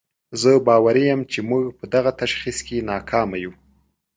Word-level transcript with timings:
زه 0.41 0.51
باوري 0.67 1.03
یم 1.11 1.21
چې 1.31 1.39
موږ 1.49 1.65
په 1.79 1.85
دغه 1.93 2.11
تشخیص 2.21 2.57
کې 2.67 2.85
ناکامه 2.91 3.37
یو. 3.43 3.53